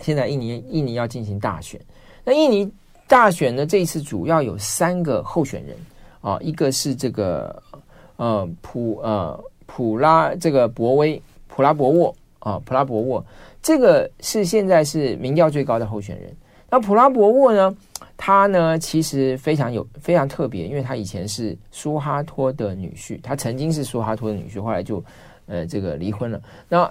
[0.00, 1.80] 现在印尼印尼要进行大选，
[2.24, 2.70] 那印尼
[3.06, 5.76] 大选呢，这一次主要有三个候选人
[6.20, 7.62] 啊，一个是这个
[8.16, 13.24] 呃普呃普拉这个博威普拉博沃啊普拉博沃，
[13.62, 16.34] 这个是现在是民调最高的候选人。
[16.70, 17.74] 那普拉博沃呢？
[18.16, 25.02] 他呢，其实非常有非常特别，因为他以前是苏哈托的女婿，他曾经是苏哈托的女婿，后来就
[25.46, 26.40] 呃这个离婚了。
[26.68, 26.90] 那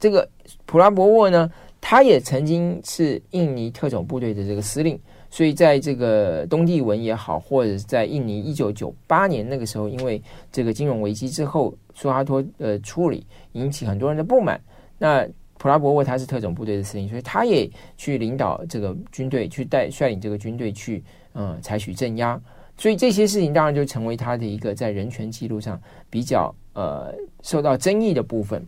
[0.00, 0.28] 这个
[0.66, 4.98] 普拉博沃呢，他也曾经是印尼特种部队的这个司令，
[5.30, 10.20] 所以在这个东帝汶也好，或者是在印尼一九九八年那个时候，因为
[10.50, 14.60] 这个金融危机之后，苏哈托呃处理引起很多人的不满，
[14.98, 15.26] 那。
[15.62, 21.04] 普拉博沃他是特种部队的司令，所以他也去领导这个军队，去带率领这个军队去
[21.34, 22.36] 嗯采取镇压，
[22.76, 28.60] 所以这些事情当然就成为他的一个在人权记录上比较呃受到争议的部分。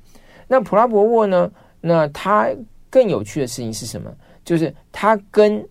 [0.46, 1.50] 那普拉博沃呢？
[1.80, 2.48] 那他
[2.88, 4.08] 更有趣的事情是什么？
[4.44, 5.68] 就是他跟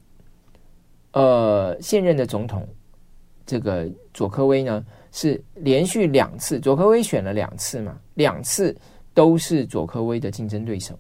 [1.13, 2.67] 呃现任的总统
[3.45, 8.75] 这个佐科威呢是连续两次，佐科威选了两次嘛，两次
[9.13, 10.99] 都是佐科威的竞争对手。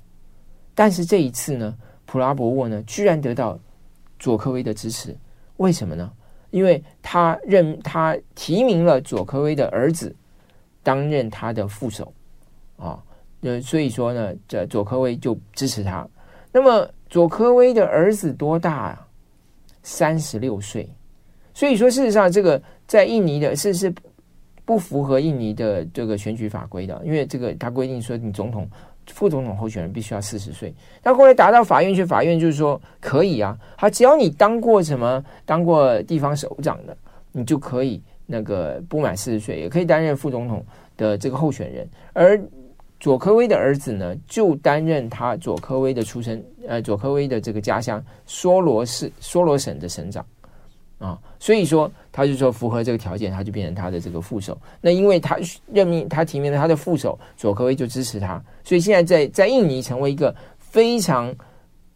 [0.75, 3.57] 但是这一次呢，普拉博沃呢，居然得到
[4.19, 5.15] 佐科威的支持，
[5.57, 6.11] 为什么呢？
[6.51, 10.15] 因为他任他提名了佐科威的儿子
[10.83, 12.13] 担任他的副手
[12.77, 13.01] 啊，
[13.41, 16.07] 呃，所以说呢，这佐科威就支持他。
[16.51, 19.07] 那么佐科威的儿子多大啊？
[19.85, 20.87] 三十六岁，
[21.53, 23.93] 所以说，事实上，这个在印尼的是是
[24.63, 28.65] 不符合印尼的这个选举法规的，因为这个他规定说，你总统、
[29.07, 30.73] 副总统候选人必须要四十岁。
[31.03, 36.95] 那后来打到法院去，法院就是说可以啊，他只要你当过什么，当过地方首长的，
[37.31, 41.87] 你就可以那个不满四十岁也可以担任副总统的这个候选人。
[42.13, 42.41] 而
[42.99, 50.25] 佐科威的儿子呢，就担任他佐科威的出身，呃，佐科威的这个家乡梭罗市、梭罗省的省长。
[51.03, 54.57] 啊，所以说他就说符合这个条件，他就变成他的这个副手。
[54.79, 55.37] 那因为他
[55.69, 58.41] 任命他提名了他的副手佐科威，就支持他。
[58.63, 61.35] 所以现在在在印尼成为一个非常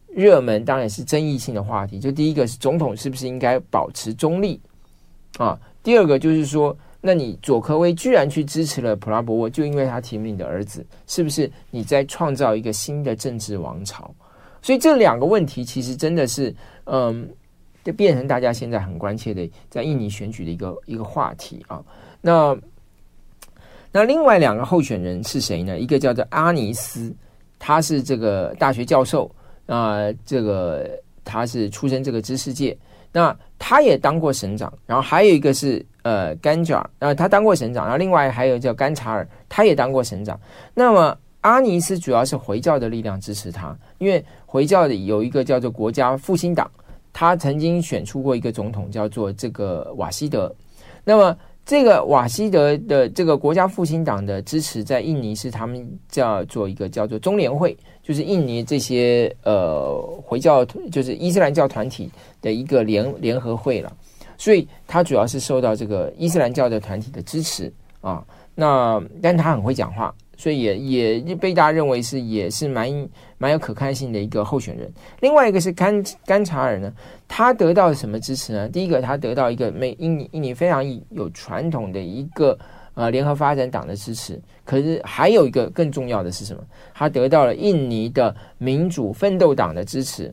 [0.09, 2.01] 热门，当然是争议性的话题。
[2.01, 4.59] 就第一个是总统是不是应该保持中立
[5.37, 5.57] 啊？
[5.81, 14.13] 第二个就是说，那你佐科威居然去支持了普拉博沃，就因为他提名你的儿子，是不是你在创造一个新的政治王朝？
[14.61, 16.53] 所以这两个问题其实真的是
[16.83, 17.25] 嗯。
[17.87, 21.81] 就变成大家现在很关切的在印尼选举的一个一个话题啊。
[22.19, 22.53] 那
[23.93, 25.79] 那另外两个候选人是谁呢？
[25.79, 27.15] 一个叫做阿尼斯，
[27.57, 29.33] 他是这个大学教授
[29.67, 32.77] 啊，这个他是出身这个知识界，
[33.13, 34.73] 那他也当过省长。
[34.85, 37.85] 然后还有一个是呃甘贾，呃他当过省长。
[37.85, 40.37] 然后另外还有叫甘查尔，他也当过省长。
[40.73, 46.69] 那么阿尼斯主要是回教的力量支持他，因为回教的有一个叫做国家复兴党。
[47.19, 50.53] 他曾经选出过一个总统，叫做这个瓦希德。
[51.03, 62.07] 那么，这个瓦希德的这个国家复兴党的支持，在印尼是他们叫做一个叫做中联会，就是印尼这些呃回教，就是伊斯兰教团体
[62.39, 63.91] 的一个联联合会了。
[64.37, 68.23] 所以，他主要是受到这个伊斯兰教的团体的支持啊。
[68.53, 70.13] 那，但他很会讲话。
[70.37, 70.77] 所以也
[71.19, 73.09] 也被大家认为是也是蛮
[73.39, 74.89] 蛮有可看性的一个候选人。
[75.19, 76.93] 另外一个是甘甘查尔呢，
[77.27, 78.69] 他得到什么支持呢？
[78.69, 82.57] 第一个，他得到一个美印尼印尼非常有传统的一个
[82.93, 84.39] 呃联合发展党的支持。
[84.63, 86.63] 可是还有一个更重要的是什么？
[86.93, 90.31] 他得到了印尼的民主奋斗党的支持。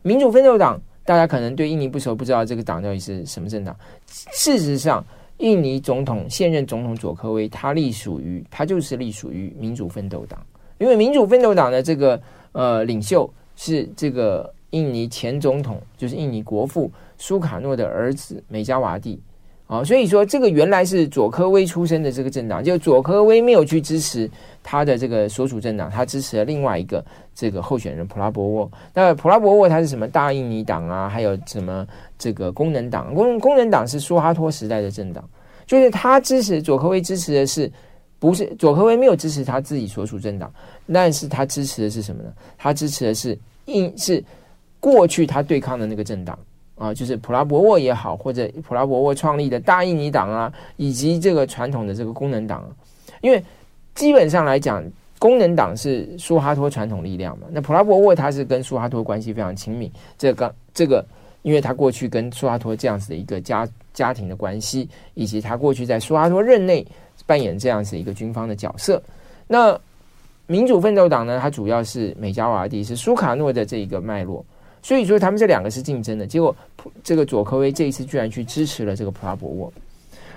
[0.00, 3.76] 民主奋斗党大家可能对印尼不熟，不知道这个党到底是什么政党。
[4.06, 5.04] 事实上。
[5.38, 10.44] 印尼总统现任总统佐科威，他隶属于他就是隶属于民主奋斗党，
[10.78, 12.20] 因为民主奋斗党的这个
[12.52, 19.20] 呃领袖是这个印尼前总统，就是印尼国父苏卡诺的儿子美加瓦蒂
[19.66, 24.30] 啊，所以说这个原来是佐科威出身的这个政党，就佐科威没有去支持
[24.62, 27.02] 他的这个所属政党，他支持了另外一个
[27.34, 28.70] 这个候选人普拉博沃。
[28.92, 31.08] 那普拉博沃他是什么大印尼党啊？
[31.08, 31.86] 还有什么？
[32.18, 35.28] 这个功能党，功功能党是苏哈托时代的政党，
[35.66, 37.70] 就是他支持佐科威支持的是，
[38.18, 40.52] 不是佐科威没有支持他自己所属政党，
[40.92, 42.32] 但是他支持的是什么呢？
[42.56, 43.36] 他支持的是
[43.66, 44.22] 印是
[44.78, 46.38] 过去他对抗的那个政党
[46.76, 52.64] 啊，就是普拉博沃也好，或者普拉博沃创立的大印尼党啊，以及这个传统的这个功能党，
[53.20, 53.42] 因为
[53.94, 54.84] 基本上来讲，
[55.18, 61.04] 功能党是苏哈托传统力量嘛，那普拉博沃他是跟苏哈托关系非常亲密，这个这个。
[61.44, 66.82] 因为他过去跟苏哈托这样子的一个家家庭的关系，以及他过去在苏哈托任内
[67.26, 69.02] 扮演这样子一个军方的角色。
[69.46, 69.78] 那
[70.46, 74.42] 民主奋斗党呢，它主要是美加瓦蒂是苏卡诺的这一个脉络，
[74.84, 76.24] 所以说他们这两个是竞争的。
[76.24, 76.54] 结果
[77.02, 79.72] 这个佐科威这一次居然去支持了这个普拉博沃。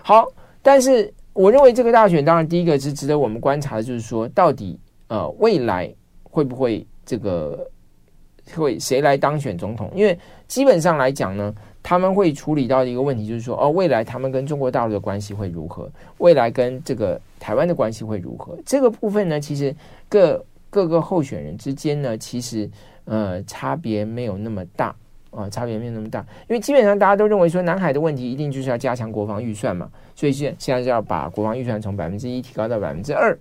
[0.02, 0.26] 好，
[0.64, 4.80] 但是我认为这个大选当然第一个是值得我们观察的，就是说到底
[5.10, 5.94] 呃未来
[6.24, 7.70] 会不会这个。
[8.56, 9.92] 会谁来当选总统？
[9.94, 10.18] 因为
[10.48, 15.92] 基本上来讲呢，他们会处理到的一个问题，就是说，哦，未来他们跟中国大陆的关系会如何？
[16.20, 18.58] 未来跟这个台湾的关系会如何？
[18.66, 19.76] 这个部分呢，其实
[20.08, 22.70] 各各个候选人之间呢，其实
[23.08, 24.96] 呃差别没有那么大
[25.32, 26.20] 啊、差别没有那么大。
[26.48, 33.36] 因为基本上大家都认为说，南海的问题一定就是要加强国防预算嘛，所以现现在就要把国防预算从百分之一提高到百分之二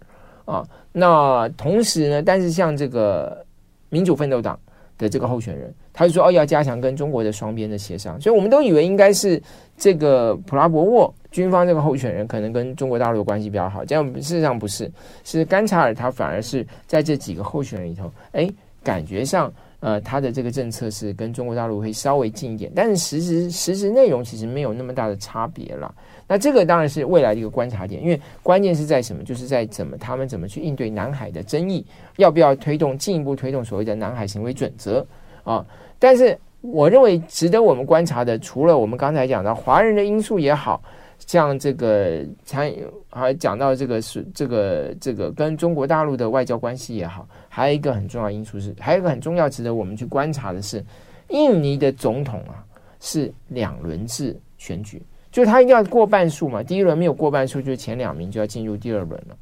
[0.47, 0.67] 啊。
[0.93, 3.45] 那同时呢，但是像这个
[3.91, 4.59] 民主奋斗党。
[4.99, 9.39] 的这个候选人，他就说：“哦，要加强跟中国的双边的协商。”所以我们都以为应该是
[9.77, 14.91] 这个普拉博沃军方这个候选人可能跟中国大陆的关系比较好，这样事实上不是，
[15.23, 18.49] 是甘查尔他反而是在这几个候选人里头，哎，
[18.87, 25.93] 感觉上呃他的这个政策是跟中国大陆会稍微近一点，但是实质实质内容其实没有那么大的差别了。
[26.29, 29.25] 那这个当然是未来的一个观察点，因为关键是在什么？
[29.25, 31.85] 就是在怎么他们怎么去应对南海的争议，
[32.17, 35.05] 要不要推动进一步推动所谓的南海行为准则
[35.43, 35.67] 啊？
[35.99, 40.81] 但是我认为值得我们观察的，除了我们刚才讲的华人的因素也好，
[41.27, 42.73] 像这个参
[43.11, 50.85] 还讲到这个是这个这个跟中国大陆的外交关系也好，还有一个很重要因素是，还有一个很重要值得我们去观察的是，
[51.31, 52.63] 印尼的总统啊。
[52.99, 55.01] 是两轮制选举，
[55.31, 56.63] 就他一定要过半数嘛。
[56.63, 59.37] 第一轮没有过半数，就是前两名就要进入第二轮了。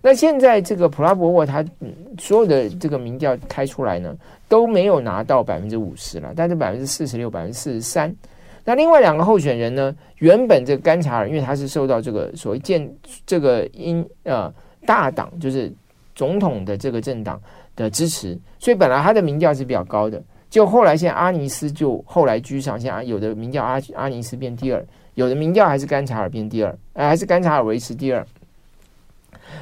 [0.00, 1.62] 那现在这个普拉博沃他
[2.18, 4.16] 所有的这个民调开出来呢，
[4.48, 8.12] 都没有拿到百分之五十了，但是百分之四十六、百分之四十三。
[8.64, 12.90] 那另外两个候选人呢，原本这个甘查尔，因为他是受到这个所谓建
[13.26, 14.52] 这个因呃
[14.86, 15.72] 大党就是
[16.14, 17.40] 总统的这个政党
[17.76, 20.22] 的支持，所以本来他的民调是比较高的。
[20.48, 28.24] 就后来现在阿尼斯就后来居上，现在有的民调阿阿尼斯变第二，有的民调还是甘查尔变第二，呃，还是甘查尔维持第二。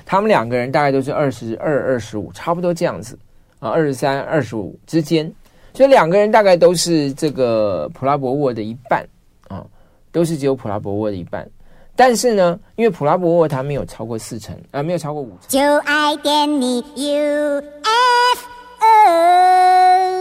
[0.05, 3.19] 他们两个人大概都是二十二、二十五，差不多这样子
[3.59, 5.33] 啊，二十三、二十五之间，
[5.75, 9.07] 所以两个人大概都是这个普拉博沃的一半，
[9.49, 9.65] 啊，
[10.11, 11.49] 都是只有普拉博沃的一半，
[11.97, 15.49] 但是呢，因为普拉博沃他没有超过四成，啊，没有超过五成。
[15.49, 18.47] 就爱点你，U F
[18.81, 20.12] O。